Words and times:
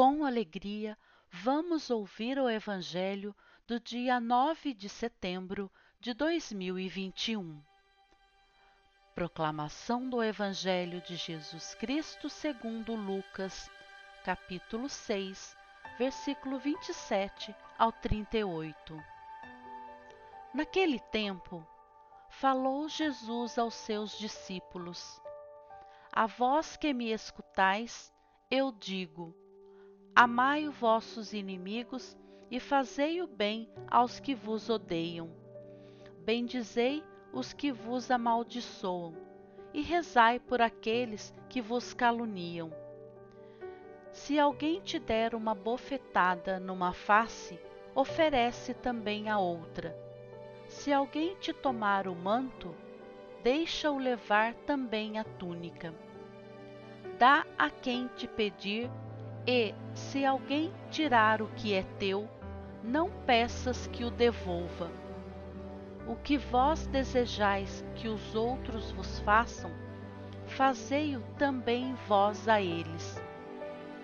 com 0.00 0.24
alegria, 0.24 0.96
vamos 1.30 1.90
ouvir 1.90 2.38
o 2.38 2.48
Evangelho 2.48 3.36
do 3.66 3.78
dia 3.78 4.18
9 4.18 4.72
de 4.72 4.88
setembro 4.88 5.70
de 6.00 6.14
2021. 6.14 7.62
Proclamação 9.14 10.08
do 10.08 10.22
Evangelho 10.22 11.02
de 11.02 11.16
Jesus 11.16 11.74
Cristo 11.74 12.30
segundo 12.30 12.94
Lucas, 12.94 13.70
capítulo 14.24 14.88
6, 14.88 15.54
versículo 15.98 16.58
27 16.58 17.54
ao 17.76 17.92
38. 17.92 18.98
Naquele 20.54 20.98
tempo, 20.98 21.62
falou 22.30 22.88
Jesus 22.88 23.58
aos 23.58 23.74
seus 23.74 24.18
discípulos: 24.18 25.20
A 26.10 26.24
vós 26.24 26.74
que 26.74 26.94
me 26.94 27.12
escutais, 27.12 28.10
eu 28.50 28.72
digo: 28.72 29.36
Amai 30.14 30.66
os 30.66 30.76
vossos 30.76 31.32
inimigos 31.32 32.16
e 32.50 32.58
fazei 32.58 33.22
o 33.22 33.26
bem 33.26 33.70
aos 33.88 34.18
que 34.18 34.34
vos 34.34 34.68
odeiam. 34.68 35.30
Bendizei 36.24 37.02
os 37.32 37.52
que 37.52 37.70
vos 37.70 38.10
amaldiçoam 38.10 39.14
e 39.72 39.80
rezai 39.82 40.40
por 40.40 40.60
aqueles 40.60 41.32
que 41.48 41.60
vos 41.60 41.94
caluniam. 41.94 42.72
Se 44.12 44.38
alguém 44.38 44.80
te 44.80 44.98
der 44.98 45.34
uma 45.34 45.54
bofetada 45.54 46.58
numa 46.58 46.92
face, 46.92 47.58
oferece 47.94 48.74
também 48.74 49.28
a 49.28 49.38
outra. 49.38 49.96
Se 50.66 50.92
alguém 50.92 51.36
te 51.36 51.52
tomar 51.52 52.08
o 52.08 52.14
manto, 52.14 52.74
deixa-o 53.42 53.96
levar 53.98 54.54
também 54.66 55.18
a 55.18 55.24
túnica. 55.24 55.94
Dá 57.18 57.46
a 57.56 57.70
quem 57.70 58.08
te 58.08 58.26
pedir 58.26 58.90
e, 59.46 59.74
se 59.94 60.24
alguém 60.24 60.72
tirar 60.90 61.40
o 61.40 61.48
que 61.48 61.74
é 61.74 61.82
teu, 61.98 62.28
não 62.82 63.10
peças 63.26 63.86
que 63.88 64.04
o 64.04 64.10
devolva. 64.10 64.90
O 66.06 66.16
que 66.16 66.36
vós 66.36 66.86
desejais 66.86 67.84
que 67.94 68.08
os 68.08 68.34
outros 68.34 68.90
vos 68.92 69.18
façam, 69.20 69.70
fazei-o 70.46 71.20
também 71.38 71.94
vós 72.08 72.48
a 72.48 72.60
eles. 72.60 73.22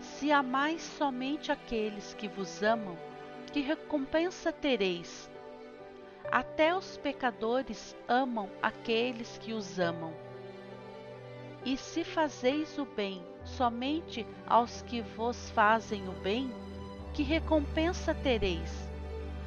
Se 0.00 0.32
amais 0.32 0.82
somente 0.82 1.52
aqueles 1.52 2.14
que 2.14 2.26
vos 2.26 2.62
amam, 2.62 2.96
que 3.52 3.60
recompensa 3.60 4.52
tereis? 4.52 5.30
Até 6.30 6.74
os 6.74 6.96
pecadores 6.96 7.96
amam 8.08 8.48
aqueles 8.60 9.38
que 9.38 9.52
os 9.52 9.78
amam. 9.78 10.12
E 11.64 11.76
se 11.76 12.02
fazeis 12.02 12.76
o 12.76 12.84
bem 12.84 13.22
somente 13.44 14.26
aos 14.46 14.82
que 14.82 15.00
vos 15.00 15.50
fazem 15.50 16.08
o 16.08 16.12
bem, 16.12 16.52
que 17.14 17.22
recompensa 17.22 18.12
tereis? 18.12 18.90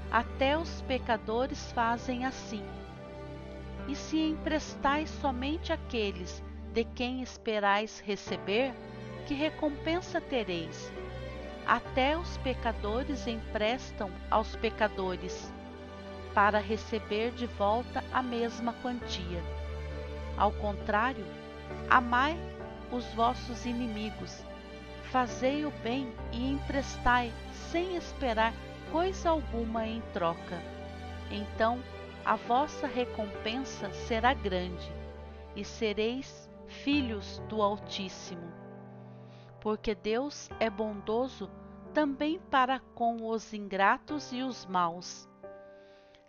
Até 0.10 0.58
os 0.58 0.82
pecadores 0.84 1.72
fazem 1.74 2.26
assim. 2.26 2.64
E 3.88 3.96
se 3.96 4.18
emprestais 4.18 5.10
somente 5.10 5.74
àqueles 5.74 6.42
de 6.74 6.86
quem 6.86 7.22
esperais 7.22 8.00
receber, 8.00 8.74
que 9.28 9.34
recompensa 9.34 10.22
tereis? 10.22 10.92
Até 11.68 12.18
os 12.18 12.38
pecadores 12.38 13.28
emprestam 13.28 14.10
aos 14.30 14.56
pecadores, 14.56 15.52
para 16.34 16.60
receber 16.60 17.32
de 17.32 17.46
volta 17.46 18.04
a 18.14 18.22
mesma 18.22 18.74
quantia. 18.82 19.42
Ao 20.38 20.52
contrário, 20.52 21.26
amai 21.90 22.38
os 22.92 23.06
vossos 23.14 23.66
inimigos. 23.66 24.44
Fazei 25.12 25.66
o 25.66 25.72
bem 25.84 26.14
e 26.32 26.52
emprestai 26.52 27.32
sem 27.72 27.96
esperar 27.96 28.54
coisa 28.92 29.30
alguma 29.30 29.88
em 29.88 30.02
troca. 30.14 30.62
Então 31.32 31.80
a 32.24 32.36
vossa 32.36 32.88
recompensa 32.88 33.92
será 33.92 34.34
grande 34.34 34.92
e 35.56 35.64
sereis 35.64 36.50
filhos 36.68 37.42
do 37.48 37.62
Altíssimo. 37.62 38.52
Porque 39.62 39.96
Deus 39.96 40.50
é 40.60 40.70
bondoso 40.70 41.50
também 41.94 42.40
para 42.52 42.80
com 42.94 43.28
os 43.28 43.54
ingratos 43.54 44.32
e 44.32 44.42
os 44.42 44.66
maus. 44.66 45.30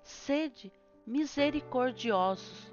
Sede 0.03 0.73
misericordiosos 1.07 2.73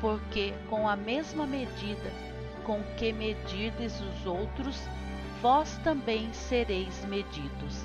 porque 0.00 0.54
com 0.68 0.88
a 0.88 0.96
mesma 0.96 1.46
medida 1.46 2.10
com 2.64 2.82
que 2.96 3.12
medirdes 3.12 4.00
os 4.00 4.26
outros, 4.26 4.80
vós 5.40 5.76
também 5.78 6.32
sereis 6.32 7.04
medidos. 7.06 7.82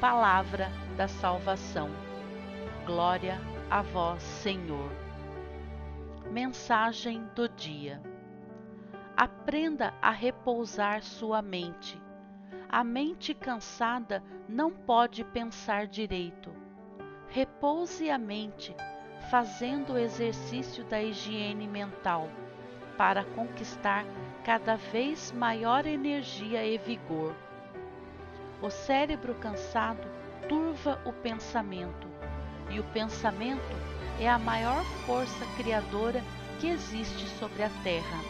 Palavra 0.00 0.70
da 0.96 1.08
salvação. 1.08 1.90
Glória 2.84 3.40
a 3.70 3.82
vós, 3.82 4.22
Senhor. 4.22 4.90
Mensagem 6.30 7.24
do 7.34 7.48
dia. 7.48 8.00
Aprenda 9.16 9.94
a 10.02 10.10
repousar 10.10 11.02
sua 11.02 11.40
mente. 11.40 12.00
A 12.68 12.82
mente 12.84 13.32
cansada 13.32 14.22
não 14.48 14.70
pode 14.70 15.24
pensar 15.24 15.86
direito. 15.86 16.52
Repouse 17.28 18.10
a 18.10 18.18
mente 18.18 18.74
fazendo 19.30 19.94
o 19.94 19.98
exercício 19.98 20.84
da 20.84 21.02
higiene 21.02 21.66
mental 21.66 22.28
para 22.96 23.24
conquistar 23.24 24.04
cada 24.44 24.76
vez 24.76 25.32
maior 25.32 25.86
energia 25.86 26.64
e 26.64 26.78
vigor. 26.78 27.34
O 28.62 28.70
cérebro 28.70 29.34
cansado 29.34 30.06
turva 30.48 31.00
o 31.04 31.12
pensamento, 31.12 32.06
e 32.70 32.80
o 32.80 32.84
pensamento 32.84 33.60
é 34.20 34.28
a 34.28 34.38
maior 34.38 34.84
força 35.04 35.44
criadora 35.56 36.22
que 36.60 36.68
existe 36.68 37.26
sobre 37.38 37.62
a 37.62 37.70
Terra. 37.82 38.20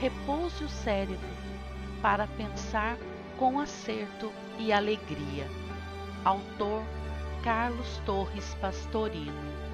Repouse 0.00 0.62
o 0.62 0.68
cérebro 0.68 1.18
para 2.00 2.26
pensar 2.26 2.96
com 3.38 3.58
acerto 3.58 4.30
e 4.58 4.72
alegria. 4.72 5.46
Autor 6.24 6.82
Carlos 7.42 8.00
Torres 8.04 8.54
Pastorino 8.60 9.69